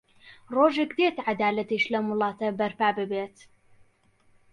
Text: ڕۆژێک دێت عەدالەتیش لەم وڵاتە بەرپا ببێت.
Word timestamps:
ڕۆژێک 0.55 0.91
دێت 0.99 1.17
عەدالەتیش 1.25 1.83
لەم 1.93 2.05
وڵاتە 2.11 2.47
بەرپا 2.59 2.89
ببێت. 2.97 3.37